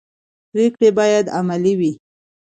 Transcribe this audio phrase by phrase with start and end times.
[0.51, 1.91] پرېکړې باید عملي وي